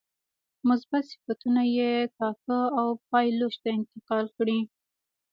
مثبت 0.69 1.03
صفتونه 1.13 1.61
یې 1.77 1.91
کاکه 2.17 2.59
او 2.79 2.87
پایلوچ 3.09 3.55
ته 3.63 3.69
انتقال 3.77 4.25
کړي. 4.37 4.59